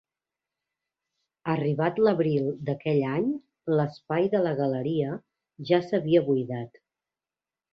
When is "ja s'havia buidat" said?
5.73-6.83